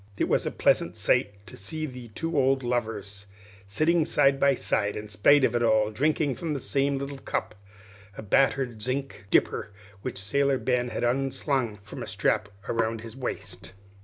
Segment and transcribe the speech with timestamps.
[0.17, 3.27] It was a pleasant sight to see the two old lovers
[3.67, 7.53] sitting side by side, in spite of all, drinking from the same little cup
[8.17, 9.69] a battered zinc dipper
[10.01, 13.73] which Sailor Ben had unslung from a strap round his waist.